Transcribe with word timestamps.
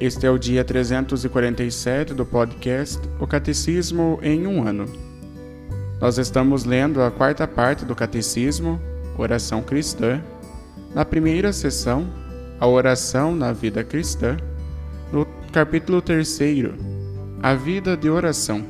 Este 0.00 0.26
é 0.26 0.30
o 0.30 0.38
dia 0.38 0.62
347 0.62 2.14
do 2.14 2.24
podcast 2.24 3.00
O 3.18 3.26
Catecismo 3.26 4.20
em 4.22 4.46
um 4.46 4.64
ano. 4.64 4.84
Nós 6.00 6.18
estamos 6.18 6.64
lendo 6.64 7.02
a 7.02 7.10
quarta 7.10 7.48
parte 7.48 7.84
do 7.84 7.96
Catecismo, 7.96 8.80
Oração 9.18 9.60
Cristã, 9.60 10.22
na 10.94 11.04
primeira 11.04 11.52
sessão, 11.52 12.08
a 12.60 12.66
oração 12.68 13.34
na 13.34 13.52
vida 13.52 13.82
cristã, 13.82 14.36
no 15.12 15.26
capítulo 15.52 16.00
3, 16.00 16.38
a 17.42 17.54
vida 17.54 17.96
de 17.96 18.08
oração. 18.08 18.64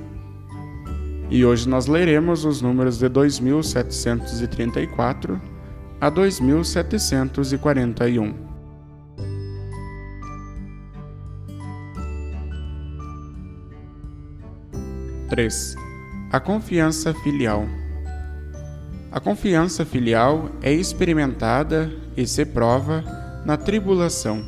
E 1.29 1.45
hoje 1.45 1.69
nós 1.69 1.87
leremos 1.87 2.47
os 2.47 2.63
números 2.63 2.99
de 2.99 3.07
2734 3.07 5.39
a 6.01 6.09
2741. 6.09 8.48
3. 15.29 15.77
A 16.33 16.41
confiança 16.41 17.13
filial. 17.13 17.67
A 19.13 19.21
confiança 19.21 19.85
filial 19.85 20.51
é 20.63 20.73
experimentada 20.73 21.93
e 22.17 22.27
se 22.27 22.47
prova 22.47 23.05
na 23.45 23.59
tribulação. 23.59 24.43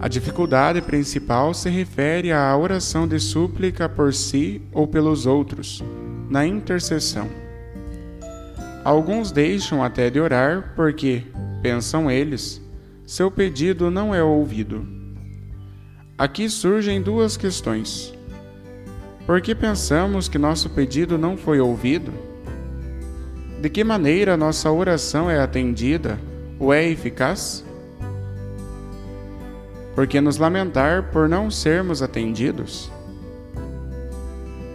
A 0.00 0.08
dificuldade 0.08 0.82
principal 0.82 1.54
se 1.54 1.70
refere 1.70 2.32
à 2.32 2.56
oração 2.56 3.06
de 3.06 3.20
súplica 3.20 3.88
por 3.88 4.12
si 4.12 4.60
ou 4.72 4.88
pelos 4.88 5.24
outros, 5.24 5.84
na 6.28 6.44
intercessão. 6.44 7.28
Alguns 8.82 9.30
deixam 9.30 9.84
até 9.84 10.10
de 10.10 10.18
orar 10.18 10.72
porque, 10.74 11.22
pensam 11.62 12.10
eles, 12.10 12.60
seu 13.06 13.30
pedido 13.30 13.88
não 13.88 14.12
é 14.12 14.22
ouvido. 14.22 14.84
Aqui 16.18 16.50
surgem 16.50 17.00
duas 17.00 17.36
questões. 17.36 18.18
Por 19.30 19.40
que 19.40 19.54
pensamos 19.54 20.28
que 20.28 20.38
nosso 20.38 20.68
pedido 20.70 21.16
não 21.16 21.36
foi 21.36 21.60
ouvido? 21.60 22.12
De 23.60 23.70
que 23.70 23.84
maneira 23.84 24.36
nossa 24.36 24.68
oração 24.72 25.30
é 25.30 25.38
atendida 25.38 26.18
ou 26.58 26.74
é 26.74 26.84
eficaz? 26.84 27.64
Por 29.94 30.08
que 30.08 30.20
nos 30.20 30.36
lamentar 30.36 31.12
por 31.12 31.28
não 31.28 31.48
sermos 31.48 32.02
atendidos? 32.02 32.90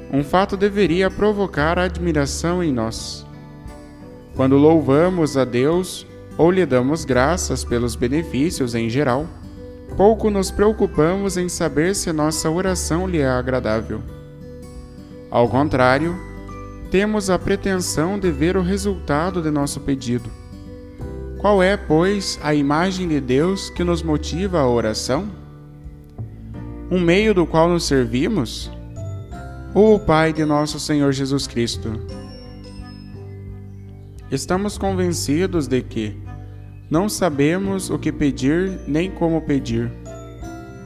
Um 0.10 0.24
fato 0.24 0.56
deveria 0.56 1.12
provocar 1.12 1.78
admiração 1.78 2.64
em 2.64 2.72
nós. 2.72 3.26
Quando 4.38 4.56
louvamos 4.56 5.36
a 5.36 5.44
Deus 5.44 6.08
ou 6.38 6.50
lhe 6.50 6.66
damos 6.66 7.04
graças 7.04 7.66
pelos 7.66 7.94
benefícios 7.98 8.74
em 8.74 8.90
geral, 8.90 9.28
pouco 9.98 10.30
nos 10.30 10.50
preocupamos 10.50 11.36
em 11.36 11.50
saber 11.50 11.94
se 11.94 12.14
nossa 12.14 12.50
oração 12.50 13.06
lhe 13.06 13.20
é 13.20 13.28
agradável. 13.28 14.02
Ao 15.30 15.50
contrário, 15.50 16.16
temos 16.92 17.30
a 17.30 17.38
pretensão 17.38 18.20
de 18.20 18.32
ver 18.32 18.56
o 18.56 18.62
resultado 18.62 19.42
de 19.42 19.50
nosso 19.50 19.82
pedido. 19.82 20.30
Qual 21.40 21.62
é, 21.62 21.76
pois, 21.76 22.40
a 22.42 22.56
imagem 22.56 23.08
de 23.08 23.20
Deus 23.20 23.70
que 23.70 23.84
nos 23.84 24.02
motiva 24.02 24.60
a 24.60 24.70
oração? 24.70 25.28
Um 26.90 27.00
meio 27.00 27.34
do 27.34 27.46
qual 27.46 27.68
nos 27.68 27.86
servimos? 27.86 28.72
Ou 29.74 29.96
o 29.96 30.00
Pai 30.00 30.32
de 30.32 30.46
nosso 30.46 30.80
Senhor 30.80 31.12
Jesus 31.12 31.48
Cristo? 31.48 32.00
Estamos 34.32 34.78
convencidos 34.78 35.68
de 35.68 35.82
que 35.82 36.18
não 36.90 37.10
sabemos 37.10 37.90
o 37.90 38.00
que 38.00 38.12
pedir 38.12 38.80
nem 38.88 39.12
como 39.12 39.42
pedir, 39.42 39.92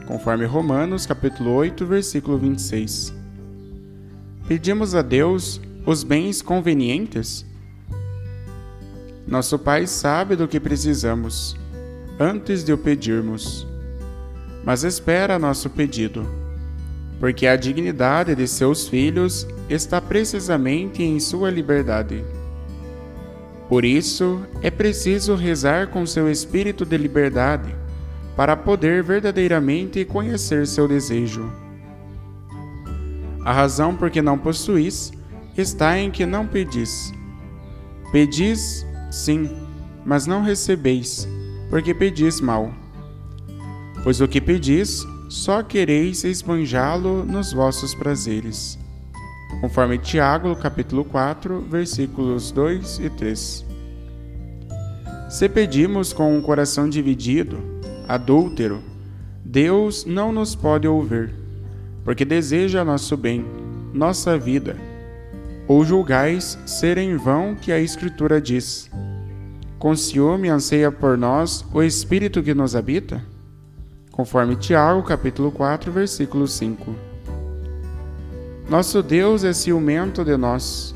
conforme 0.06 0.44
Romanos 0.44 1.06
capítulo 1.06 1.52
8, 1.52 1.86
versículo 1.86 2.36
26. 2.38 3.19
Pedimos 4.50 4.96
a 4.96 5.00
Deus 5.00 5.60
os 5.86 6.02
bens 6.02 6.42
convenientes? 6.42 7.46
Nosso 9.24 9.56
Pai 9.56 9.86
sabe 9.86 10.34
do 10.34 10.48
que 10.48 10.58
precisamos 10.58 11.56
antes 12.18 12.64
de 12.64 12.72
o 12.72 12.76
pedirmos, 12.76 13.64
mas 14.64 14.82
espera 14.82 15.38
nosso 15.38 15.70
pedido, 15.70 16.26
porque 17.20 17.46
a 17.46 17.54
dignidade 17.54 18.34
de 18.34 18.48
seus 18.48 18.88
filhos 18.88 19.46
está 19.68 20.00
precisamente 20.00 21.00
em 21.00 21.20
sua 21.20 21.48
liberdade. 21.48 22.24
Por 23.68 23.84
isso, 23.84 24.44
é 24.62 24.68
preciso 24.68 25.36
rezar 25.36 25.90
com 25.90 26.04
seu 26.04 26.28
espírito 26.28 26.84
de 26.84 26.98
liberdade 26.98 27.72
para 28.34 28.56
poder 28.56 29.00
verdadeiramente 29.04 30.04
conhecer 30.04 30.66
seu 30.66 30.88
desejo. 30.88 31.69
A 33.50 33.52
razão 33.52 33.96
por 33.96 34.12
que 34.12 34.22
não 34.22 34.38
possuís 34.38 35.12
está 35.58 35.98
em 35.98 36.08
que 36.08 36.24
não 36.24 36.46
pedis. 36.46 37.12
Pedis, 38.12 38.86
sim, 39.10 39.50
mas 40.06 40.24
não 40.24 40.40
recebeis, 40.40 41.26
porque 41.68 41.92
pedis 41.92 42.40
mal. 42.40 42.72
Pois 44.04 44.20
o 44.20 44.28
que 44.28 44.40
pedis, 44.40 45.04
só 45.28 45.64
quereis 45.64 46.22
esbanjá-lo 46.22 47.24
nos 47.24 47.52
vossos 47.52 47.92
prazeres. 47.92 48.78
Conforme 49.60 49.98
Tiago, 49.98 50.54
capítulo 50.54 51.04
4, 51.04 51.60
versículos 51.62 52.52
2 52.52 53.00
e 53.00 53.10
3. 53.10 53.66
Se 55.28 55.48
pedimos 55.48 56.12
com 56.12 56.38
um 56.38 56.40
coração 56.40 56.88
dividido, 56.88 57.58
adúltero, 58.06 58.80
Deus 59.44 60.04
não 60.04 60.30
nos 60.30 60.54
pode 60.54 60.86
ouvir 60.86 61.49
porque 62.04 62.24
deseja 62.24 62.84
nosso 62.84 63.16
bem, 63.16 63.44
nossa 63.92 64.38
vida. 64.38 64.76
Ou 65.68 65.84
julgais 65.84 66.58
ser 66.66 66.98
em 66.98 67.16
vão 67.16 67.54
que 67.54 67.70
a 67.70 67.78
Escritura 67.78 68.40
diz: 68.40 68.90
Com 69.78 69.94
ciúme 69.94 70.48
anseia 70.48 70.90
por 70.90 71.16
nós 71.16 71.64
o 71.72 71.82
Espírito 71.82 72.42
que 72.42 72.54
nos 72.54 72.74
habita? 72.74 73.22
Conforme 74.10 74.56
Tiago, 74.56 75.02
capítulo 75.02 75.52
4, 75.52 75.92
versículo 75.92 76.46
5. 76.46 76.94
Nosso 78.68 79.02
Deus 79.02 79.44
é 79.44 79.52
ciumento 79.52 80.24
de 80.24 80.36
nós, 80.36 80.94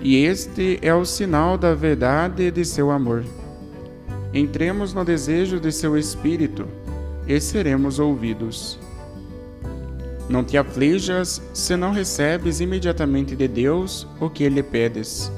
e 0.00 0.16
este 0.24 0.78
é 0.80 0.94
o 0.94 1.04
sinal 1.04 1.58
da 1.58 1.74
verdade 1.74 2.50
de 2.50 2.64
seu 2.64 2.90
amor. 2.90 3.24
Entremos 4.32 4.94
no 4.94 5.04
desejo 5.04 5.58
de 5.58 5.72
seu 5.72 5.98
Espírito 5.98 6.66
e 7.26 7.40
seremos 7.40 7.98
ouvidos. 7.98 8.78
Não 10.30 10.44
te 10.44 10.56
aflijas 10.56 11.42
se 11.52 11.76
não 11.76 11.90
recebes 11.90 12.60
imediatamente 12.60 13.34
de 13.34 13.48
Deus 13.48 14.06
o 14.20 14.30
que 14.30 14.48
lhe 14.48 14.62
pedes, 14.62 15.30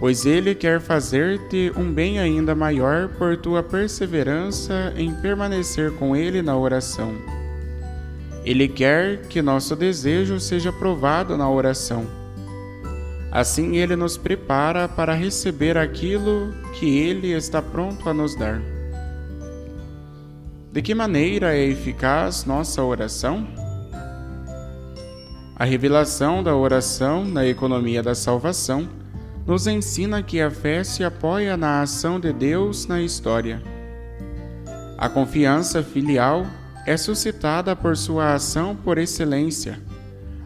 pois 0.00 0.24
ele 0.24 0.54
quer 0.54 0.80
fazer-te 0.80 1.70
um 1.76 1.92
bem 1.92 2.18
ainda 2.18 2.54
maior 2.54 3.10
por 3.18 3.36
tua 3.36 3.62
perseverança 3.62 4.94
em 4.96 5.12
permanecer 5.12 5.92
com 5.92 6.16
ele 6.16 6.40
na 6.40 6.56
oração. 6.56 7.14
Ele 8.46 8.66
quer 8.66 9.26
que 9.28 9.42
nosso 9.42 9.76
desejo 9.76 10.40
seja 10.40 10.72
provado 10.72 11.36
na 11.36 11.50
oração. 11.50 12.06
Assim 13.30 13.76
ele 13.76 13.94
nos 13.94 14.16
prepara 14.16 14.88
para 14.88 15.12
receber 15.12 15.76
aquilo 15.76 16.54
que 16.78 16.98
ele 16.98 17.32
está 17.32 17.60
pronto 17.60 18.08
a 18.08 18.14
nos 18.14 18.34
dar. 18.34 18.62
De 20.72 20.80
que 20.80 20.94
maneira 20.94 21.54
é 21.54 21.62
eficaz 21.62 22.46
nossa 22.46 22.82
oração? 22.82 23.67
A 25.58 25.64
revelação 25.64 26.40
da 26.40 26.54
oração 26.54 27.24
na 27.24 27.44
economia 27.44 28.00
da 28.00 28.14
salvação 28.14 28.88
nos 29.44 29.66
ensina 29.66 30.22
que 30.22 30.40
a 30.40 30.52
fé 30.52 30.84
se 30.84 31.02
apoia 31.02 31.56
na 31.56 31.82
ação 31.82 32.20
de 32.20 32.32
Deus 32.32 32.86
na 32.86 33.02
história. 33.02 33.60
A 34.96 35.08
confiança 35.08 35.82
filial 35.82 36.46
é 36.86 36.96
suscitada 36.96 37.74
por 37.74 37.96
sua 37.96 38.34
ação 38.34 38.76
por 38.76 38.98
excelência, 38.98 39.80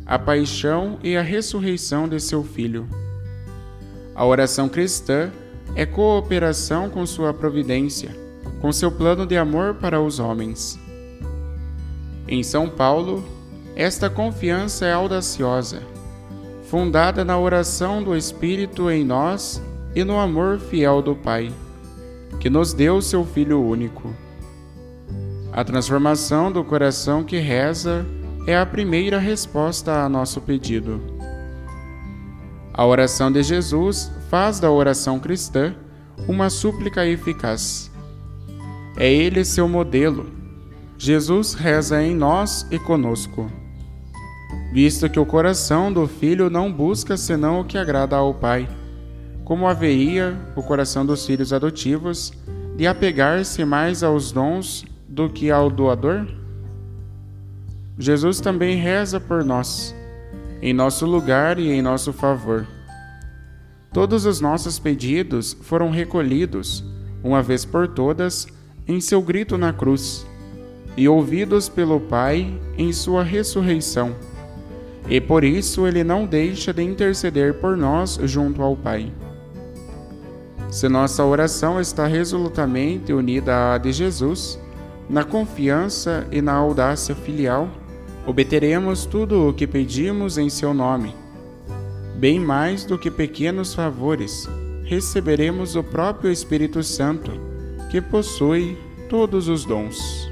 a 0.06 0.18
paixão 0.18 0.98
e 1.02 1.14
a 1.14 1.20
ressurreição 1.20 2.08
de 2.08 2.18
seu 2.18 2.42
Filho. 2.42 2.88
A 4.14 4.24
oração 4.24 4.66
cristã 4.66 5.30
é 5.74 5.84
cooperação 5.84 6.88
com 6.88 7.04
sua 7.04 7.34
providência, 7.34 8.16
com 8.62 8.72
seu 8.72 8.90
plano 8.90 9.26
de 9.26 9.36
amor 9.36 9.74
para 9.74 10.00
os 10.00 10.18
homens. 10.18 10.78
Em 12.26 12.42
São 12.42 12.66
Paulo, 12.66 13.41
esta 13.74 14.10
confiança 14.10 14.84
é 14.84 14.92
audaciosa, 14.92 15.82
fundada 16.64 17.24
na 17.24 17.38
oração 17.38 18.02
do 18.02 18.14
Espírito 18.14 18.90
em 18.90 19.04
nós 19.04 19.62
e 19.94 20.04
no 20.04 20.18
amor 20.18 20.58
fiel 20.58 21.00
do 21.00 21.14
Pai, 21.14 21.52
que 22.38 22.50
nos 22.50 22.74
deu 22.74 23.00
seu 23.00 23.24
Filho 23.24 23.62
único. 23.62 24.12
A 25.52 25.64
transformação 25.64 26.52
do 26.52 26.62
coração 26.64 27.24
que 27.24 27.38
reza 27.38 28.06
é 28.46 28.56
a 28.56 28.66
primeira 28.66 29.18
resposta 29.18 30.02
a 30.02 30.08
nosso 30.08 30.40
pedido. 30.40 31.00
A 32.74 32.84
oração 32.86 33.30
de 33.30 33.42
Jesus 33.42 34.10
faz 34.30 34.58
da 34.58 34.70
oração 34.70 35.18
cristã 35.18 35.74
uma 36.26 36.48
súplica 36.48 37.06
eficaz. 37.06 37.90
É 38.96 39.10
ele 39.12 39.44
seu 39.44 39.68
modelo. 39.68 40.30
Jesus 40.96 41.54
reza 41.54 42.02
em 42.02 42.14
nós 42.14 42.66
e 42.70 42.78
conosco. 42.78 43.50
Visto 44.72 45.08
que 45.10 45.20
o 45.20 45.26
coração 45.26 45.92
do 45.92 46.08
filho 46.08 46.48
não 46.48 46.72
busca 46.72 47.16
senão 47.16 47.60
o 47.60 47.64
que 47.64 47.76
agrada 47.76 48.16
ao 48.16 48.32
Pai, 48.32 48.66
como 49.44 49.68
haveria 49.68 50.34
o 50.56 50.62
coração 50.62 51.04
dos 51.04 51.26
filhos 51.26 51.52
adotivos 51.52 52.32
de 52.76 52.86
apegar-se 52.86 53.64
mais 53.66 54.02
aos 54.02 54.32
dons 54.32 54.84
do 55.06 55.28
que 55.28 55.50
ao 55.50 55.68
doador? 55.68 56.26
Jesus 57.98 58.40
também 58.40 58.76
reza 58.76 59.20
por 59.20 59.44
nós 59.44 59.94
em 60.62 60.72
nosso 60.72 61.04
lugar 61.04 61.58
e 61.58 61.70
em 61.70 61.82
nosso 61.82 62.12
favor. 62.12 62.66
Todos 63.92 64.24
os 64.24 64.40
nossos 64.40 64.78
pedidos 64.78 65.54
foram 65.60 65.90
recolhidos, 65.90 66.84
uma 67.22 67.42
vez 67.42 67.64
por 67.64 67.88
todas, 67.88 68.46
em 68.86 69.00
seu 69.00 69.20
grito 69.20 69.58
na 69.58 69.72
cruz, 69.72 70.24
e 70.96 71.08
ouvidos 71.08 71.68
pelo 71.68 72.00
Pai 72.00 72.58
em 72.78 72.92
sua 72.92 73.24
ressurreição. 73.24 74.14
E 75.08 75.20
por 75.20 75.44
isso 75.44 75.86
ele 75.86 76.04
não 76.04 76.26
deixa 76.26 76.72
de 76.72 76.82
interceder 76.82 77.54
por 77.54 77.76
nós 77.76 78.18
junto 78.24 78.62
ao 78.62 78.76
Pai. 78.76 79.12
Se 80.70 80.88
nossa 80.88 81.24
oração 81.24 81.78
está 81.78 82.06
resolutamente 82.06 83.12
unida 83.12 83.74
à 83.74 83.78
de 83.78 83.92
Jesus, 83.92 84.58
na 85.08 85.22
confiança 85.22 86.26
e 86.32 86.40
na 86.40 86.54
audácia 86.54 87.14
filial, 87.14 87.68
obteremos 88.26 89.04
tudo 89.04 89.48
o 89.48 89.52
que 89.52 89.66
pedimos 89.66 90.38
em 90.38 90.48
seu 90.48 90.72
nome. 90.72 91.14
Bem 92.16 92.40
mais 92.40 92.84
do 92.84 92.98
que 92.98 93.10
pequenos 93.10 93.74
favores, 93.74 94.48
receberemos 94.84 95.76
o 95.76 95.82
próprio 95.82 96.30
Espírito 96.30 96.82
Santo, 96.82 97.32
que 97.90 98.00
possui 98.00 98.78
todos 99.10 99.48
os 99.48 99.66
dons. 99.66 100.31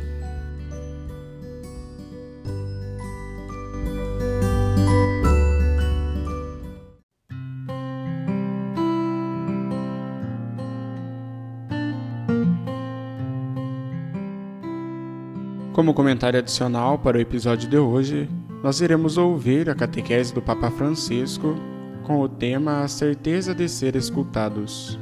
Como 15.81 15.95
comentário 15.95 16.39
adicional 16.39 16.99
para 16.99 17.17
o 17.17 17.21
episódio 17.23 17.67
de 17.67 17.79
hoje, 17.79 18.29
nós 18.63 18.83
iremos 18.83 19.17
ouvir 19.17 19.71
a 19.71 19.75
catequese 19.75 20.35
do 20.35 20.43
Papa 20.43 20.71
Francisco 20.71 21.57
com 22.03 22.21
o 22.21 22.29
tema 22.29 22.83
A 22.83 22.89
Certeza 22.89 23.55
de 23.55 23.67
Ser 23.67 23.97
Escutados. 23.97 25.01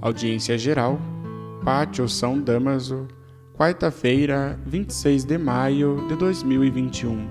Audiência 0.00 0.56
Geral, 0.56 0.98
Pátio 1.62 2.08
São 2.08 2.40
Damaso, 2.40 3.06
quarta-feira, 3.54 4.58
26 4.64 5.24
de 5.26 5.36
maio 5.36 6.06
de 6.08 6.16
2021. 6.16 7.28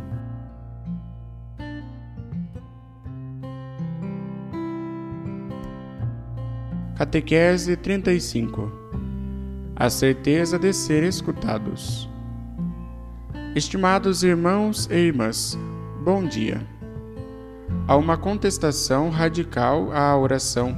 Catequese 6.95 7.75
35 7.75 8.71
A 9.75 9.89
certeza 9.89 10.59
de 10.59 10.71
ser 10.71 11.01
escutados. 11.01 12.08
Estimados 13.55 14.21
irmãos 14.21 14.87
e 14.91 14.95
irmãs, 14.95 15.57
bom 16.03 16.23
dia. 16.23 16.61
Há 17.87 17.95
uma 17.95 18.15
contestação 18.15 19.09
radical 19.09 19.91
à 19.91 20.15
oração, 20.15 20.77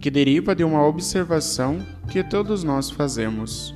que 0.00 0.10
deriva 0.10 0.54
de 0.54 0.64
uma 0.64 0.82
observação 0.82 1.78
que 2.10 2.24
todos 2.24 2.64
nós 2.64 2.88
fazemos. 2.88 3.74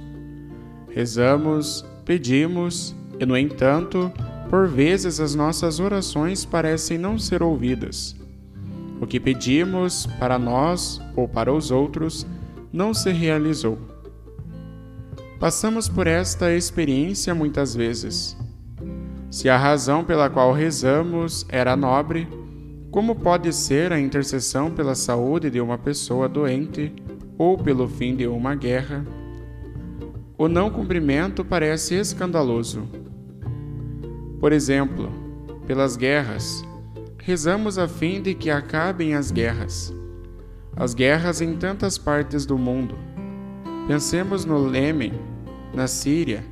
Rezamos, 0.88 1.85
pedimos, 2.06 2.97
e, 3.21 3.26
no 3.26 3.37
entanto, 3.37 4.11
por 4.49 4.69
vezes 4.69 5.20
as 5.20 5.35
nossas 5.35 5.79
orações 5.79 6.47
parecem 6.47 6.97
não 6.97 7.19
ser 7.19 7.43
ouvidas. 7.43 8.17
O 9.03 9.06
que 9.06 9.20
pedimos 9.20 10.06
para 10.19 10.38
nós 10.38 10.99
ou 11.15 11.29
para 11.29 11.53
os 11.53 11.70
outros 11.70 12.27
não 12.73 12.94
se 12.94 13.12
realizou. 13.12 13.79
Passamos 15.44 15.91
por 15.91 16.06
esta 16.06 16.55
experiência 16.55 17.35
muitas 17.35 17.76
vezes. 17.76 18.35
Se 19.31 19.46
a 19.46 19.58
razão 19.58 20.02
pela 20.02 20.31
qual 20.31 20.55
rezamos 20.55 21.44
era 21.50 21.76
nobre, 21.76 22.26
como 22.91 23.15
pode 23.15 23.53
ser 23.53 23.93
a 23.93 24.01
intercessão 24.01 24.70
pela 24.70 24.94
saúde 24.94 25.51
de 25.51 25.60
uma 25.60 25.77
pessoa 25.77 26.31
doente 26.31 26.91
ou 27.36 27.58
pelo 27.58 27.86
fim 27.86 28.17
de 28.17 28.27
uma 28.27 28.55
guerra? 28.55 29.05
O 30.39 30.48
não 30.48 30.70
cumprimento 30.70 31.44
parece 31.44 31.94
escandaloso. 31.94 32.89
Por 34.41 34.51
exemplo, 34.51 35.13
pelas 35.67 35.94
guerras, 35.94 36.65
rezamos 37.19 37.77
a 37.77 37.86
fim 37.86 38.22
de 38.22 38.34
que 38.34 38.48
acabem 38.48 39.15
as 39.15 39.31
guerras. 39.31 39.94
As 40.74 40.94
guerras 40.94 41.43
em 41.43 41.55
tantas 41.55 41.98
partes 41.98 42.46
do 42.46 42.56
mundo. 42.56 42.94
Pensemos 43.86 44.46
no 44.46 44.56
Lêmen, 44.56 45.13
na 45.75 45.87
Síria, 45.87 46.45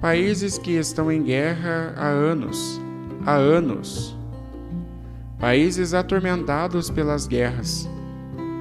países 0.00 0.56
que 0.56 0.72
estão 0.72 1.10
em 1.10 1.22
guerra 1.22 1.92
há 1.96 2.06
anos, 2.06 2.80
há 3.26 3.34
anos. 3.34 4.16
Países 5.38 5.94
atormentados 5.94 6.90
pelas 6.90 7.26
guerras. 7.26 7.88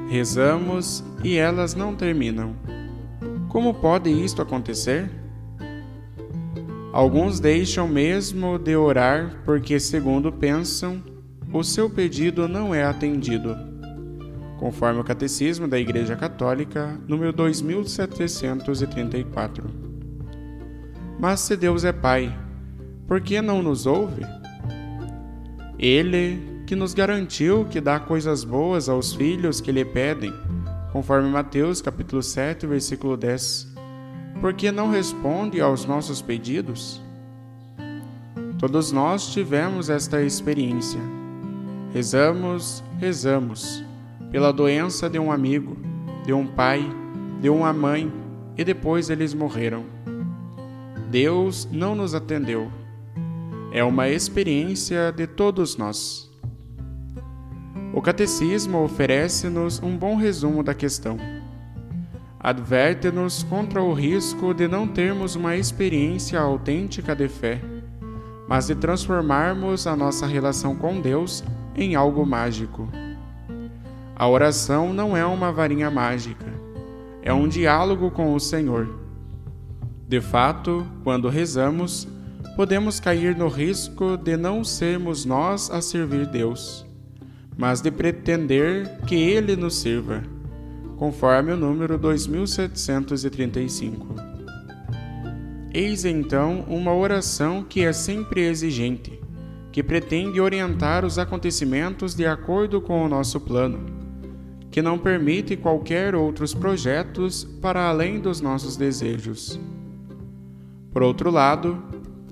Rezamos 0.09 1.03
e 1.23 1.37
elas 1.37 1.75
não 1.75 1.95
terminam. 1.95 2.55
Como 3.49 3.73
pode 3.73 4.09
isto 4.09 4.41
acontecer? 4.41 5.09
Alguns 6.91 7.39
deixam 7.39 7.87
mesmo 7.87 8.57
de 8.57 8.75
orar 8.75 9.41
porque, 9.45 9.79
segundo 9.79 10.31
pensam, 10.31 11.03
o 11.53 11.63
seu 11.63 11.87
pedido 11.89 12.47
não 12.47 12.73
é 12.73 12.83
atendido. 12.83 13.55
Conforme 14.57 14.99
o 14.99 15.03
Catecismo 15.03 15.67
da 15.67 15.79
Igreja 15.79 16.15
Católica, 16.15 16.99
número 17.07 17.31
2734. 17.31 19.88
Mas 21.19 21.41
se 21.41 21.57
Deus 21.57 21.83
é 21.83 21.91
Pai, 21.91 22.33
por 23.05 23.19
que 23.19 23.41
não 23.41 23.61
nos 23.61 23.85
ouve? 23.85 24.25
Ele 25.77 26.63
que 26.65 26.77
nos 26.77 26.93
garantiu 26.93 27.65
que 27.65 27.81
dá 27.81 27.99
coisas 27.99 28.45
boas 28.45 28.87
aos 28.87 29.13
filhos 29.13 29.59
que 29.59 29.69
lhe 29.69 29.83
pedem, 29.83 30.33
conforme 30.93 31.29
Mateus 31.29 31.81
capítulo 31.81 32.23
7, 32.23 32.65
versículo 32.65 33.17
10. 33.17 33.67
Por 34.39 34.53
que 34.53 34.71
não 34.71 34.89
responde 34.89 35.59
aos 35.59 35.83
nossos 35.85 36.21
pedidos? 36.21 37.01
Todos 38.57 38.93
nós 38.93 39.33
tivemos 39.33 39.89
esta 39.89 40.21
experiência. 40.21 41.01
Rezamos, 41.93 42.81
rezamos, 42.97 43.83
pela 44.31 44.53
doença 44.53 45.09
de 45.09 45.19
um 45.19 45.31
amigo, 45.31 45.75
de 46.25 46.31
um 46.31 46.47
pai, 46.47 46.81
de 47.41 47.49
uma 47.49 47.73
mãe, 47.73 48.09
e 48.57 48.63
depois 48.63 49.09
eles 49.09 49.33
morreram. 49.33 49.98
Deus 51.09 51.67
não 51.71 51.95
nos 51.95 52.13
atendeu. 52.13 52.71
É 53.71 53.83
uma 53.83 54.07
experiência 54.09 55.11
de 55.11 55.25
todos 55.25 55.75
nós. 55.75 56.29
O 57.91 57.99
Catecismo 57.99 58.83
oferece-nos 58.83 59.81
um 59.81 59.97
bom 59.97 60.15
resumo 60.15 60.61
da 60.61 60.75
questão. 60.75 61.17
adverte-nos 62.39 63.43
contra 63.43 63.81
o 63.81 63.91
risco 63.91 64.53
de 64.53 64.67
não 64.67 64.87
termos 64.87 65.35
uma 65.35 65.57
experiência 65.57 66.39
autêntica 66.39 67.15
de 67.15 67.27
fé, 67.27 67.59
mas 68.47 68.67
de 68.67 68.75
transformarmos 68.75 69.85
a 69.85 69.95
nossa 69.95 70.25
relação 70.25 70.75
com 70.75 71.01
Deus 71.01 71.43
em 71.75 71.95
algo 71.95 72.25
mágico. 72.25 72.87
A 74.15 74.27
oração 74.27 74.93
não 74.93 75.17
é 75.17 75.25
uma 75.25 75.51
varinha 75.51 75.89
mágica, 75.89 76.45
é 77.21 77.33
um 77.33 77.47
diálogo 77.47 78.09
com 78.11 78.33
o 78.33 78.39
Senhor. 78.39 78.98
De 80.09 80.19
fato, 80.19 80.85
quando 81.03 81.29
rezamos, 81.29 82.05
podemos 82.55 82.99
cair 82.99 83.37
no 83.37 83.47
risco 83.47 84.17
de 84.17 84.35
não 84.35 84.63
sermos 84.63 85.23
nós 85.23 85.69
a 85.69 85.83
servir 85.83 86.25
Deus, 86.25 86.83
mas 87.55 87.79
de 87.79 87.91
pretender 87.91 88.97
que 89.05 89.13
Ele 89.13 89.55
nos 89.55 89.75
sirva 89.75 90.23
conforme 90.97 91.51
o 91.51 91.57
número 91.57 91.95
2735. 91.99 94.15
Eis 95.71 96.03
então 96.03 96.65
uma 96.67 96.91
oração 96.91 97.63
que 97.63 97.85
é 97.85 97.93
sempre 97.93 98.41
exigente, 98.41 99.21
que 99.71 99.83
pretende 99.83 100.41
orientar 100.41 101.05
os 101.05 101.19
acontecimentos 101.19 102.15
de 102.15 102.25
acordo 102.25 102.81
com 102.81 103.05
o 103.05 103.07
nosso 103.07 103.39
plano, 103.39 103.85
que 104.71 104.81
não 104.81 104.97
permite 104.97 105.55
qualquer 105.55 106.15
outros 106.15 106.55
projetos 106.55 107.43
para 107.61 107.87
além 107.87 108.19
dos 108.19 108.41
nossos 108.41 108.75
desejos. 108.75 109.59
Por 110.99 111.05
outro 111.05 111.31
lado, 111.31 111.81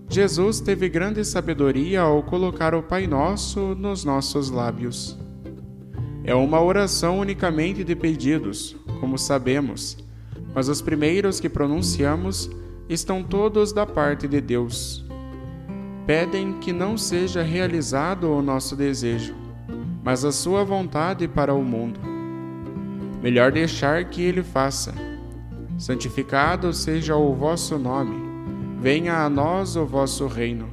Jesus 0.09 0.59
teve 0.59 0.89
grande 0.89 1.23
sabedoria 1.23 2.01
ao 2.01 2.21
colocar 2.21 2.75
o 2.75 2.83
Pai 2.83 3.07
Nosso 3.07 3.73
nos 3.73 4.03
nossos 4.03 4.49
lábios. 4.49 5.17
É 6.25 6.35
uma 6.35 6.61
oração 6.61 7.19
unicamente 7.19 7.81
de 7.85 7.95
pedidos, 7.95 8.75
como 8.99 9.17
sabemos, 9.17 9.97
mas 10.53 10.67
os 10.67 10.81
primeiros 10.81 11.39
que 11.39 11.47
pronunciamos 11.47 12.49
estão 12.89 13.23
todos 13.23 13.71
da 13.71 13.85
parte 13.85 14.27
de 14.27 14.41
Deus. 14.41 15.05
Pedem 16.05 16.59
que 16.59 16.73
não 16.73 16.97
seja 16.97 17.41
realizado 17.41 18.29
o 18.29 18.41
nosso 18.41 18.75
desejo, 18.75 19.33
mas 20.03 20.25
a 20.25 20.31
sua 20.33 20.65
vontade 20.65 21.25
para 21.25 21.53
o 21.53 21.63
mundo. 21.63 22.01
Melhor 23.23 23.49
deixar 23.49 24.03
que 24.09 24.21
ele 24.21 24.43
faça. 24.43 24.93
Santificado 25.77 26.73
seja 26.73 27.15
o 27.15 27.33
vosso 27.33 27.77
nome, 27.79 28.26
venha 28.79 29.23
a 29.23 29.29
nós 29.29 29.75
o 29.75 29.85
vosso 29.85 30.27
reino, 30.27 30.69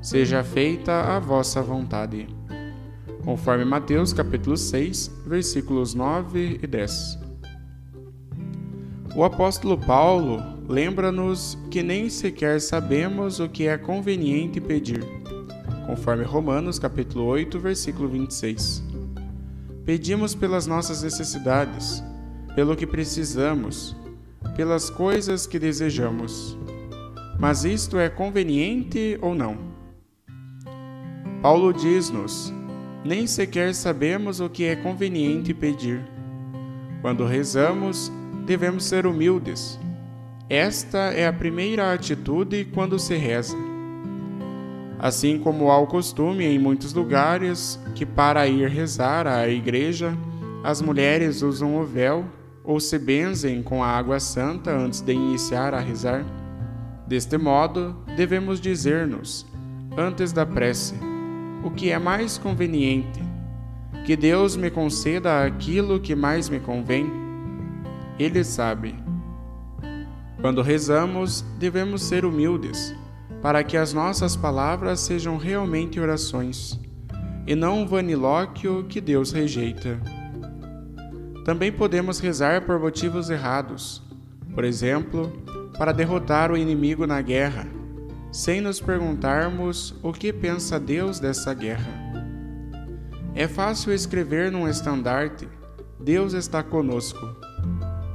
seja 0.00 0.42
feita 0.42 1.16
a 1.16 1.18
vossa 1.18 1.62
vontade 1.62 2.40
conforme 3.24 3.64
Mateus 3.64 4.12
capítulo 4.12 4.56
6, 4.56 5.10
versículos 5.26 5.94
9 5.94 6.60
e 6.62 6.66
10. 6.66 7.18
O 9.14 9.24
apóstolo 9.24 9.76
Paulo 9.76 10.42
lembra-nos 10.68 11.58
que 11.70 11.82
nem 11.82 12.08
sequer 12.08 12.60
sabemos 12.60 13.40
o 13.40 13.48
que 13.48 13.66
é 13.66 13.76
conveniente 13.76 14.60
pedir, 14.60 15.04
conforme 15.86 16.24
Romanos 16.24 16.78
capítulo 16.78 17.24
8, 17.26 17.58
versículo 17.58 18.08
26. 18.08 18.82
Pedimos 19.84 20.34
pelas 20.34 20.66
nossas 20.66 21.02
necessidades, 21.02 22.02
pelo 22.54 22.76
que 22.76 22.86
precisamos, 22.86 23.96
pelas 24.56 24.88
coisas 24.88 25.46
que 25.46 25.58
desejamos. 25.58 26.56
Mas 27.40 27.64
isto 27.64 27.98
é 27.98 28.08
conveniente 28.08 29.18
ou 29.20 29.34
não? 29.34 29.56
Paulo 31.42 31.72
diz-nos 31.72 32.52
nem 33.04 33.26
sequer 33.26 33.74
sabemos 33.74 34.40
o 34.40 34.48
que 34.50 34.64
é 34.64 34.76
conveniente 34.76 35.54
pedir. 35.54 36.04
Quando 37.00 37.24
rezamos, 37.24 38.12
devemos 38.44 38.84
ser 38.84 39.06
humildes. 39.06 39.78
Esta 40.50 40.98
é 41.14 41.26
a 41.26 41.32
primeira 41.32 41.94
atitude 41.94 42.66
quando 42.74 42.98
se 42.98 43.16
reza. 43.16 43.56
Assim 44.98 45.38
como 45.38 45.70
há 45.70 45.78
o 45.78 45.86
costume 45.86 46.44
em 46.44 46.58
muitos 46.58 46.92
lugares 46.92 47.80
que, 47.94 48.04
para 48.04 48.46
ir 48.46 48.68
rezar 48.68 49.26
à 49.26 49.48
igreja, 49.48 50.14
as 50.62 50.82
mulheres 50.82 51.40
usam 51.40 51.80
o 51.80 51.84
véu 51.84 52.26
ou 52.62 52.78
se 52.78 52.98
benzem 52.98 53.62
com 53.62 53.82
a 53.82 53.88
água 53.88 54.20
santa 54.20 54.70
antes 54.70 55.00
de 55.00 55.14
iniciar 55.14 55.72
a 55.72 55.80
rezar, 55.80 56.22
deste 57.10 57.36
modo 57.36 57.96
devemos 58.16 58.60
dizer-nos, 58.60 59.44
antes 59.98 60.32
da 60.32 60.46
prece, 60.46 60.94
o 61.64 61.68
que 61.68 61.90
é 61.90 61.98
mais 61.98 62.38
conveniente, 62.38 63.20
que 64.06 64.14
Deus 64.14 64.54
me 64.54 64.70
conceda 64.70 65.44
aquilo 65.44 65.98
que 65.98 66.14
mais 66.14 66.48
me 66.48 66.60
convém. 66.60 67.10
Ele 68.16 68.44
sabe. 68.44 68.94
Quando 70.40 70.62
rezamos, 70.62 71.44
devemos 71.58 72.04
ser 72.04 72.24
humildes, 72.24 72.94
para 73.42 73.64
que 73.64 73.76
as 73.76 73.92
nossas 73.92 74.36
palavras 74.36 75.00
sejam 75.00 75.36
realmente 75.36 75.98
orações, 75.98 76.78
e 77.44 77.56
não 77.56 77.80
um 77.80 77.86
vanilóquio 77.88 78.84
que 78.88 79.00
Deus 79.00 79.32
rejeita. 79.32 80.00
Também 81.44 81.72
podemos 81.72 82.20
rezar 82.20 82.64
por 82.64 82.78
motivos 82.78 83.30
errados, 83.30 84.00
por 84.54 84.62
exemplo, 84.62 85.32
para 85.80 85.92
derrotar 85.92 86.52
o 86.52 86.58
inimigo 86.58 87.06
na 87.06 87.22
guerra 87.22 87.66
sem 88.30 88.60
nos 88.60 88.78
perguntarmos 88.78 89.94
o 90.02 90.12
que 90.12 90.30
pensa 90.30 90.78
Deus 90.78 91.18
dessa 91.18 91.54
guerra. 91.54 91.90
É 93.34 93.48
fácil 93.48 93.90
escrever 93.90 94.52
num 94.52 94.68
estandarte: 94.68 95.48
Deus 95.98 96.34
está 96.34 96.62
conosco. 96.62 97.26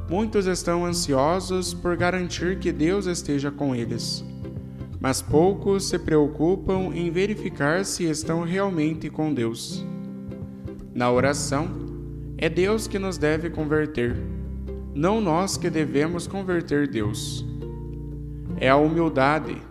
Muitos 0.08 0.46
estão 0.46 0.86
ansiosos 0.86 1.74
por 1.74 1.98
garantir 1.98 2.60
que 2.60 2.72
Deus 2.72 3.08
esteja 3.08 3.50
com 3.50 3.76
eles, 3.76 4.24
mas 5.00 5.24
poucos 5.24 5.90
se 5.90 5.98
preocupam 5.98 6.94
em 6.94 7.10
verificar 7.10 7.84
se 7.84 8.04
estão 8.04 8.44
realmente 8.44 9.10
com 9.10 9.34
Deus. 9.34 9.84
Na 10.94 11.12
oração, 11.12 11.68
é 12.38 12.48
Deus 12.48 12.86
que 12.86 13.00
nos 13.00 13.18
deve 13.18 13.50
converter, 13.50 14.16
não 14.94 15.20
nós 15.20 15.58
que 15.58 15.72
devemos 15.72 16.28
converter 16.28 16.88
Deus. 16.88 17.55
É 18.58 18.70
a 18.70 18.76
humildade 18.76 19.62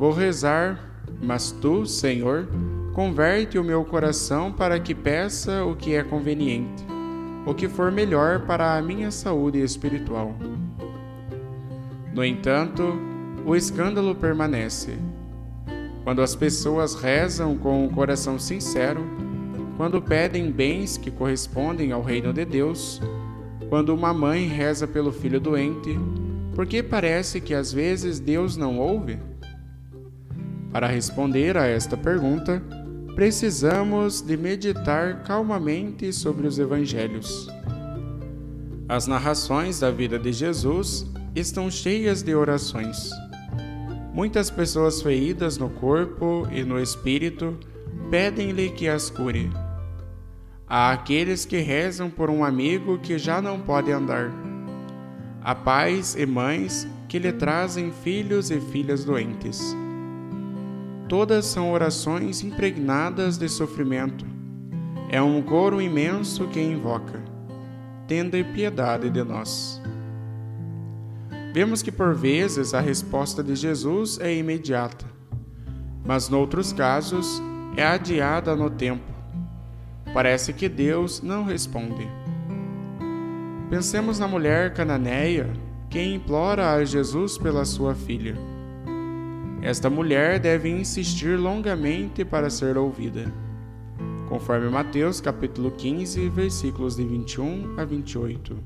Vou 0.00 0.12
rezar, 0.12 0.80
mas 1.22 1.52
tu, 1.52 1.84
Senhor, 1.84 2.48
converte 2.94 3.58
o 3.58 3.62
meu 3.62 3.84
coração 3.84 4.50
para 4.50 4.80
que 4.80 4.94
peça 4.94 5.62
o 5.62 5.76
que 5.76 5.94
é 5.94 6.02
conveniente, 6.02 6.86
o 7.44 7.52
que 7.52 7.68
for 7.68 7.92
melhor 7.92 8.46
para 8.46 8.78
a 8.78 8.80
minha 8.80 9.10
saúde 9.10 9.62
espiritual. 9.62 10.34
No 12.14 12.24
entanto, 12.24 12.98
o 13.44 13.54
escândalo 13.54 14.14
permanece. 14.14 14.96
Quando 16.02 16.22
as 16.22 16.34
pessoas 16.34 16.94
rezam 16.94 17.58
com 17.58 17.84
o 17.84 17.90
coração 17.90 18.38
sincero, 18.38 19.04
quando 19.76 20.00
pedem 20.00 20.50
bens 20.50 20.96
que 20.96 21.10
correspondem 21.10 21.92
ao 21.92 22.00
reino 22.00 22.32
de 22.32 22.46
Deus, 22.46 23.02
quando 23.68 23.94
uma 23.94 24.14
mãe 24.14 24.46
reza 24.46 24.86
pelo 24.86 25.12
filho 25.12 25.38
doente, 25.38 25.94
porque 26.54 26.82
parece 26.82 27.40
que 27.40 27.54
às 27.54 27.72
vezes 27.72 28.18
Deus 28.18 28.56
não 28.56 28.78
ouve? 28.78 29.18
Para 30.72 30.86
responder 30.86 31.56
a 31.56 31.66
esta 31.66 31.96
pergunta, 31.96 32.62
precisamos 33.14 34.20
de 34.20 34.36
meditar 34.36 35.22
calmamente 35.24 36.12
sobre 36.12 36.46
os 36.46 36.58
evangelhos. 36.58 37.48
As 38.88 39.06
narrações 39.06 39.80
da 39.80 39.90
vida 39.90 40.18
de 40.18 40.32
Jesus 40.32 41.06
estão 41.34 41.70
cheias 41.70 42.22
de 42.22 42.34
orações. 42.34 43.10
Muitas 44.12 44.50
pessoas 44.50 45.00
feridas 45.00 45.56
no 45.58 45.70
corpo 45.70 46.46
e 46.50 46.64
no 46.64 46.80
espírito 46.80 47.56
pedem-lhe 48.10 48.70
que 48.70 48.88
as 48.88 49.08
cure. 49.08 49.50
Há 50.66 50.92
aqueles 50.92 51.44
que 51.44 51.58
rezam 51.58 52.10
por 52.10 52.30
um 52.30 52.44
amigo 52.44 52.98
que 52.98 53.18
já 53.18 53.40
não 53.40 53.60
pode 53.60 53.90
andar. 53.92 54.30
Há 55.42 55.54
pais 55.54 56.14
e 56.16 56.26
mães 56.26 56.86
que 57.08 57.18
lhe 57.18 57.32
trazem 57.32 57.90
filhos 57.90 58.50
e 58.50 58.60
filhas 58.60 59.04
doentes. 59.04 59.74
Todas 61.08 61.46
são 61.46 61.72
orações 61.72 62.44
impregnadas 62.44 63.38
de 63.38 63.48
sofrimento. 63.48 64.26
É 65.08 65.20
um 65.20 65.40
coro 65.40 65.80
imenso 65.80 66.46
que 66.48 66.60
invoca: 66.60 67.20
Tende 68.06 68.44
piedade 68.44 69.08
de 69.08 69.24
nós. 69.24 69.80
Vemos 71.52 71.82
que 71.82 71.90
por 71.90 72.14
vezes 72.14 72.74
a 72.74 72.80
resposta 72.80 73.42
de 73.42 73.56
Jesus 73.56 74.20
é 74.20 74.32
imediata, 74.32 75.06
mas 76.04 76.28
noutros 76.28 76.72
casos 76.72 77.42
é 77.76 77.84
adiada 77.84 78.54
no 78.54 78.70
tempo. 78.70 79.10
Parece 80.12 80.52
que 80.52 80.68
Deus 80.68 81.22
não 81.22 81.44
responde. 81.44 82.19
Pensemos 83.70 84.18
na 84.18 84.26
mulher 84.26 84.74
cananeia 84.74 85.48
que 85.88 86.02
implora 86.02 86.72
a 86.72 86.84
Jesus 86.84 87.38
pela 87.38 87.64
sua 87.64 87.94
filha. 87.94 88.36
Esta 89.62 89.88
mulher 89.88 90.40
deve 90.40 90.68
insistir 90.68 91.38
longamente 91.38 92.24
para 92.24 92.50
ser 92.50 92.76
ouvida. 92.76 93.32
Conforme 94.28 94.68
Mateus 94.68 95.20
capítulo 95.20 95.70
15, 95.70 96.28
versículos 96.30 96.96
de 96.96 97.04
21 97.04 97.78
a 97.78 97.84
28. 97.84 98.58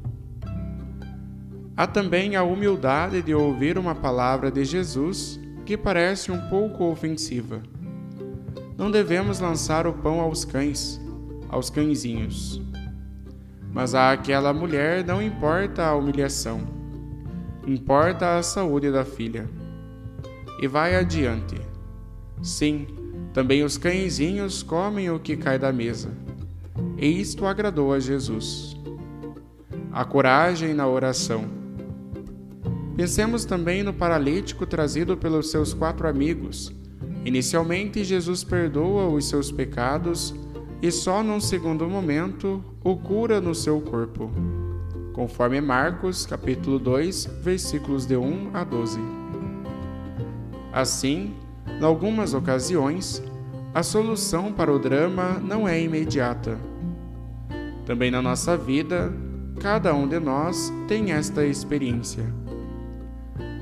Há 1.76 1.86
também 1.86 2.34
a 2.34 2.42
humildade 2.42 3.20
de 3.20 3.34
ouvir 3.34 3.76
uma 3.76 3.94
palavra 3.94 4.50
de 4.50 4.64
Jesus 4.64 5.38
que 5.66 5.76
parece 5.76 6.32
um 6.32 6.48
pouco 6.48 6.84
ofensiva. 6.84 7.62
Não 8.78 8.90
devemos 8.90 9.38
lançar 9.38 9.86
o 9.86 9.92
pão 9.92 10.22
aos 10.22 10.46
cães, 10.46 10.98
aos 11.50 11.68
cãezinhos. 11.68 12.62
Mas 13.74 13.94
a 13.94 14.12
aquela 14.12 14.52
mulher 14.54 15.04
não 15.04 15.20
importa 15.20 15.84
a 15.84 15.94
humilhação, 15.94 16.62
importa 17.66 18.38
a 18.38 18.42
saúde 18.42 18.90
da 18.90 19.04
filha. 19.04 19.50
E 20.60 20.68
vai 20.68 20.94
adiante. 20.94 21.60
Sim, 22.40 22.86
também 23.32 23.64
os 23.64 23.76
cãezinhos 23.76 24.62
comem 24.62 25.10
o 25.10 25.18
que 25.18 25.36
cai 25.36 25.58
da 25.58 25.72
mesa. 25.72 26.10
E 26.96 27.20
isto 27.20 27.44
agradou 27.44 27.92
a 27.92 27.98
Jesus. 27.98 28.76
A 29.92 30.04
coragem 30.04 30.72
na 30.72 30.86
oração 30.86 31.64
Pensemos 32.96 33.44
também 33.44 33.82
no 33.82 33.92
paralítico 33.92 34.64
trazido 34.64 35.16
pelos 35.16 35.50
seus 35.50 35.74
quatro 35.74 36.06
amigos. 36.06 36.72
Inicialmente, 37.24 38.04
Jesus 38.04 38.44
perdoa 38.44 39.08
os 39.08 39.28
seus 39.28 39.50
pecados 39.50 40.32
e 40.82 40.90
só 40.90 41.22
num 41.22 41.40
segundo 41.40 41.88
momento 41.88 42.62
o 42.82 42.96
cura 42.96 43.40
no 43.40 43.54
seu 43.54 43.80
corpo. 43.80 44.30
Conforme 45.12 45.60
Marcos, 45.60 46.26
capítulo 46.26 46.78
2, 46.78 47.26
versículos 47.42 48.04
de 48.04 48.16
1 48.16 48.50
a 48.52 48.64
12. 48.64 49.00
Assim, 50.72 51.34
em 51.80 51.84
algumas 51.84 52.34
ocasiões, 52.34 53.22
a 53.72 53.82
solução 53.82 54.52
para 54.52 54.72
o 54.72 54.78
drama 54.78 55.40
não 55.40 55.68
é 55.68 55.80
imediata. 55.80 56.58
Também 57.86 58.10
na 58.10 58.20
nossa 58.20 58.56
vida, 58.56 59.12
cada 59.60 59.94
um 59.94 60.06
de 60.06 60.18
nós 60.18 60.72
tem 60.88 61.12
esta 61.12 61.44
experiência. 61.44 62.24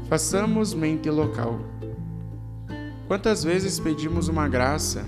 Façamos 0.08 0.74
mente 0.74 1.10
local. 1.10 1.58
Quantas 3.06 3.44
vezes 3.44 3.78
pedimos 3.78 4.28
uma 4.28 4.48
graça, 4.48 5.04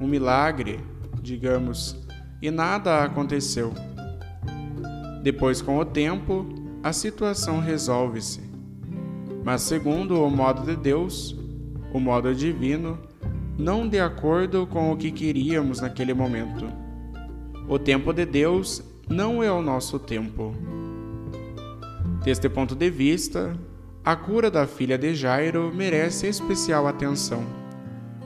um 0.00 0.06
milagre, 0.06 0.80
digamos, 1.22 1.96
e 2.40 2.50
nada 2.50 3.02
aconteceu? 3.02 3.72
Depois, 5.22 5.60
com 5.60 5.78
o 5.78 5.84
tempo, 5.84 6.46
a 6.82 6.92
situação 6.92 7.60
resolve-se. 7.60 8.40
Mas, 9.44 9.62
segundo 9.62 10.22
o 10.22 10.30
modo 10.30 10.62
de 10.62 10.76
Deus, 10.76 11.36
o 11.92 11.98
modo 11.98 12.34
divino, 12.34 12.98
não 13.58 13.88
de 13.88 13.98
acordo 13.98 14.66
com 14.66 14.92
o 14.92 14.96
que 14.96 15.10
queríamos 15.10 15.80
naquele 15.80 16.14
momento. 16.14 16.66
O 17.68 17.78
tempo 17.78 18.12
de 18.12 18.24
Deus 18.24 18.82
não 19.08 19.42
é 19.42 19.50
o 19.50 19.60
nosso 19.60 19.98
tempo. 19.98 20.54
Deste 22.22 22.48
ponto 22.48 22.74
de 22.74 22.90
vista, 22.90 23.58
a 24.04 24.14
cura 24.14 24.50
da 24.50 24.66
filha 24.66 24.96
de 24.96 25.14
Jairo 25.14 25.72
merece 25.74 26.26
especial 26.28 26.86
atenção, 26.86 27.44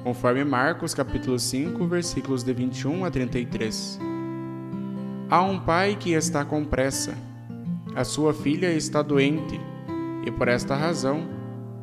conforme 0.02 0.44
Marcos 0.44 0.94
capítulo 0.94 1.38
5, 1.38 1.86
versículos 1.86 2.42
de 2.42 2.52
21 2.52 3.04
a 3.04 3.10
33. 3.10 4.00
Há 5.30 5.42
um 5.42 5.60
pai 5.60 5.96
que 5.98 6.12
está 6.12 6.44
com 6.44 6.64
pressa. 6.64 7.14
A 7.94 8.04
sua 8.04 8.34
filha 8.34 8.72
está 8.72 9.00
doente 9.00 9.60
e 10.26 10.30
por 10.30 10.48
esta 10.48 10.74
razão 10.74 11.28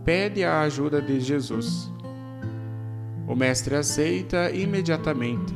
pede 0.03 0.43
a 0.43 0.61
ajuda 0.61 1.01
de 1.01 1.19
Jesus. 1.19 1.91
O 3.27 3.35
mestre 3.35 3.75
aceita 3.75 4.51
imediatamente, 4.51 5.53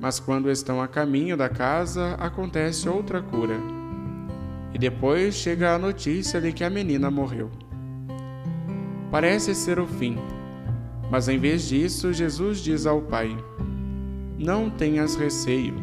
mas 0.00 0.18
quando 0.18 0.50
estão 0.50 0.82
a 0.82 0.88
caminho 0.88 1.36
da 1.36 1.48
casa 1.48 2.14
acontece 2.14 2.88
outra 2.88 3.22
cura 3.22 3.56
e 4.74 4.78
depois 4.78 5.34
chega 5.34 5.74
a 5.74 5.78
notícia 5.78 6.40
de 6.40 6.52
que 6.52 6.64
a 6.64 6.70
menina 6.70 7.10
morreu. 7.10 7.50
Parece 9.10 9.54
ser 9.54 9.78
o 9.78 9.86
fim, 9.86 10.16
mas 11.10 11.28
em 11.28 11.38
vez 11.38 11.68
disso, 11.68 12.12
Jesus 12.12 12.60
diz 12.60 12.86
ao 12.86 13.00
pai: 13.02 13.36
Não 14.38 14.70
tenhas 14.70 15.16
receio, 15.16 15.74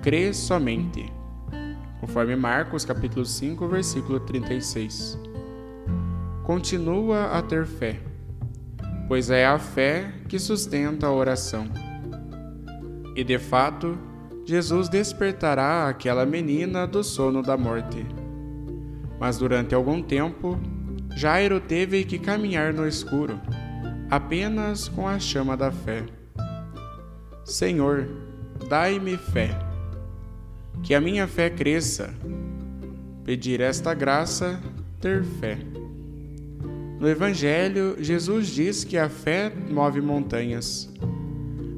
crê 0.00 0.32
somente. 0.32 1.12
Conforme 2.00 2.34
Marcos 2.36 2.84
capítulo 2.84 3.24
5, 3.24 3.68
versículo 3.68 4.20
36. 4.20 5.18
Continua 6.44 7.38
a 7.38 7.42
ter 7.42 7.66
fé, 7.66 8.00
pois 9.06 9.30
é 9.30 9.46
a 9.46 9.58
fé 9.58 10.12
que 10.28 10.38
sustenta 10.38 11.06
a 11.06 11.12
oração. 11.12 11.66
E 13.14 13.22
de 13.22 13.38
fato, 13.38 13.96
Jesus 14.44 14.88
despertará 14.88 15.88
aquela 15.88 16.26
menina 16.26 16.86
do 16.86 17.04
sono 17.04 17.42
da 17.42 17.56
morte. 17.56 18.04
Mas 19.20 19.38
durante 19.38 19.74
algum 19.74 20.02
tempo, 20.02 20.58
Jairo 21.14 21.60
teve 21.60 22.02
que 22.04 22.18
caminhar 22.18 22.72
no 22.72 22.88
escuro, 22.88 23.40
apenas 24.12 24.88
com 24.88 25.08
a 25.08 25.18
chama 25.18 25.56
da 25.56 25.72
fé. 25.72 26.04
Senhor, 27.46 28.06
dai-me 28.68 29.16
fé. 29.16 29.58
Que 30.82 30.94
a 30.94 31.00
minha 31.00 31.26
fé 31.26 31.48
cresça. 31.48 32.12
Pedir 33.24 33.62
esta 33.62 33.94
graça, 33.94 34.60
ter 35.00 35.24
fé. 35.24 35.56
No 37.00 37.08
Evangelho, 37.08 37.96
Jesus 37.98 38.48
diz 38.48 38.84
que 38.84 38.98
a 38.98 39.08
fé 39.08 39.50
move 39.70 40.02
montanhas, 40.02 40.92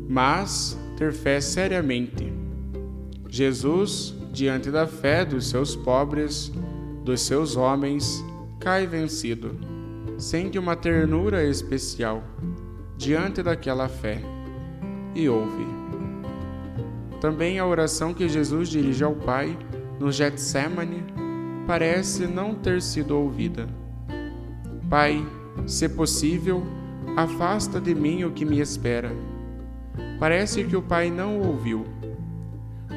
mas 0.08 0.76
ter 0.96 1.12
fé 1.12 1.40
seriamente 1.40 2.32
Jesus, 3.28 4.12
diante 4.32 4.72
da 4.72 4.88
fé 4.88 5.24
dos 5.24 5.48
seus 5.48 5.76
pobres, 5.76 6.52
dos 7.04 7.20
seus 7.20 7.56
homens, 7.56 8.24
cai 8.60 8.86
vencido. 8.86 9.73
Sente 10.18 10.58
uma 10.58 10.76
ternura 10.76 11.44
especial 11.44 12.22
diante 12.96 13.42
daquela 13.42 13.88
fé 13.88 14.20
e 15.14 15.28
ouve. 15.28 15.66
Também 17.20 17.58
a 17.58 17.66
oração 17.66 18.14
que 18.14 18.28
Jesus 18.28 18.68
dirige 18.68 19.02
ao 19.02 19.14
Pai 19.14 19.56
no 19.98 20.12
Getsemane 20.12 21.04
parece 21.66 22.26
não 22.26 22.54
ter 22.54 22.80
sido 22.80 23.18
ouvida. 23.18 23.66
Pai, 24.88 25.26
se 25.66 25.88
possível, 25.88 26.62
afasta 27.16 27.80
de 27.80 27.94
mim 27.94 28.24
o 28.24 28.32
que 28.32 28.44
me 28.44 28.60
espera. 28.60 29.10
Parece 30.18 30.64
que 30.64 30.76
o 30.76 30.82
Pai 30.82 31.10
não 31.10 31.40
ouviu 31.40 31.86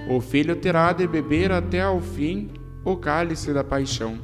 o 0.09 0.21
filho 0.21 0.55
terá 0.55 0.93
de 0.93 1.05
beber 1.05 1.51
até 1.51 1.81
ao 1.81 1.99
fim 1.99 2.49
o 2.85 2.95
cálice 2.95 3.51
da 3.51 3.61
paixão. 3.61 4.17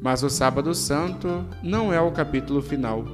Mas 0.00 0.22
o 0.22 0.30
Sábado 0.30 0.74
Santo 0.74 1.44
não 1.62 1.92
é 1.92 2.00
o 2.00 2.10
capítulo 2.10 2.62
final, 2.62 3.04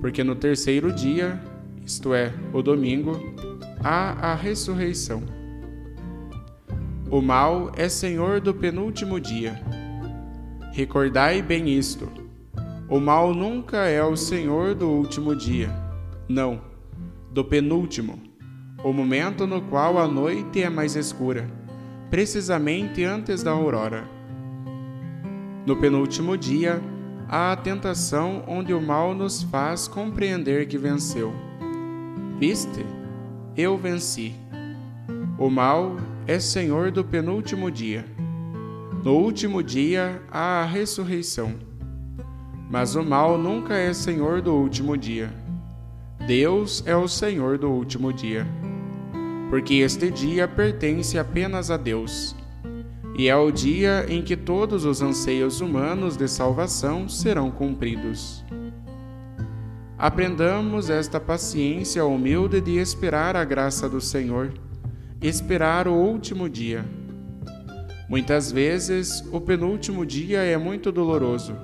porque 0.00 0.24
no 0.24 0.34
terceiro 0.34 0.92
dia, 0.92 1.40
isto 1.84 2.14
é, 2.14 2.32
o 2.52 2.62
domingo, 2.62 3.12
há 3.82 4.32
a 4.32 4.34
ressurreição. 4.34 5.22
O 7.10 7.20
mal 7.20 7.70
é 7.76 7.88
senhor 7.88 8.40
do 8.40 8.54
penúltimo 8.54 9.20
dia. 9.20 9.60
Recordai 10.72 11.42
bem 11.42 11.68
isto: 11.68 12.08
o 12.88 12.98
mal 12.98 13.34
nunca 13.34 13.86
é 13.86 14.02
o 14.02 14.16
senhor 14.16 14.74
do 14.74 14.88
último 14.88 15.36
dia, 15.36 15.70
não, 16.28 16.60
do 17.30 17.44
penúltimo 17.44 18.26
o 18.86 18.92
momento 18.92 19.48
no 19.48 19.62
qual 19.62 19.98
a 19.98 20.06
noite 20.06 20.62
é 20.62 20.70
mais 20.70 20.94
escura, 20.94 21.50
precisamente 22.08 23.02
antes 23.02 23.42
da 23.42 23.50
aurora. 23.50 24.15
No 25.66 25.76
penúltimo 25.76 26.38
dia, 26.38 26.80
há 27.28 27.52
a 27.52 27.56
tentação 27.56 28.44
onde 28.46 28.72
o 28.72 28.80
mal 28.80 29.14
nos 29.14 29.42
faz 29.42 29.88
compreender 29.88 30.66
que 30.68 30.78
venceu. 30.78 31.34
Viste? 32.38 32.86
Eu 33.56 33.76
venci. 33.76 34.34
O 35.38 35.50
mal 35.50 35.96
é 36.26 36.38
senhor 36.38 36.90
do 36.92 37.04
penúltimo 37.04 37.70
dia. 37.70 38.06
No 39.04 39.14
último 39.14 39.62
dia 39.62 40.22
há 40.30 40.62
a 40.62 40.64
ressurreição. 40.64 41.54
Mas 42.70 42.94
o 42.94 43.02
mal 43.02 43.36
nunca 43.36 43.74
é 43.74 43.92
senhor 43.92 44.40
do 44.40 44.54
último 44.54 44.96
dia. 44.96 45.30
Deus 46.26 46.82
é 46.86 46.96
o 46.96 47.08
senhor 47.08 47.58
do 47.58 47.68
último 47.68 48.12
dia 48.12 48.46
porque 49.48 49.74
este 49.74 50.10
dia 50.10 50.48
pertence 50.48 51.18
apenas 51.18 51.70
a 51.70 51.76
Deus. 51.76 52.34
E 53.18 53.28
é 53.28 53.36
o 53.36 53.50
dia 53.50 54.04
em 54.10 54.20
que 54.20 54.36
todos 54.36 54.84
os 54.84 55.00
anseios 55.00 55.62
humanos 55.62 56.18
de 56.18 56.28
salvação 56.28 57.08
serão 57.08 57.50
cumpridos. 57.50 58.44
Aprendamos 59.96 60.90
esta 60.90 61.18
paciência 61.18 62.04
humilde 62.04 62.60
de 62.60 62.76
esperar 62.76 63.34
a 63.34 63.42
graça 63.42 63.88
do 63.88 64.02
Senhor, 64.02 64.52
esperar 65.22 65.88
o 65.88 65.94
último 65.94 66.46
dia. 66.46 66.84
Muitas 68.06 68.52
vezes, 68.52 69.24
o 69.32 69.40
penúltimo 69.40 70.04
dia 70.04 70.40
é 70.40 70.58
muito 70.58 70.92
doloroso, 70.92 71.56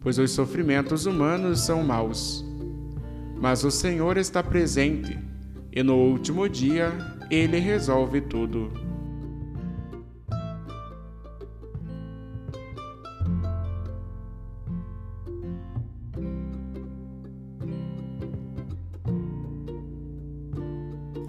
pois 0.00 0.18
os 0.18 0.32
sofrimentos 0.32 1.06
humanos 1.06 1.60
são 1.60 1.84
maus. 1.84 2.44
Mas 3.40 3.62
o 3.62 3.70
Senhor 3.70 4.16
está 4.16 4.42
presente 4.42 5.16
e 5.70 5.80
no 5.80 5.94
último 5.94 6.48
dia 6.48 6.92
ele 7.30 7.58
resolve 7.58 8.20
tudo. 8.20 8.85